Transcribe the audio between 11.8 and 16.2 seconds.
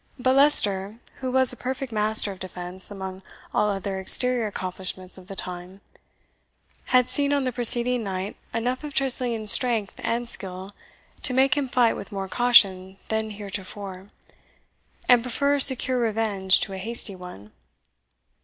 with more caution than heretofore, and prefer a secure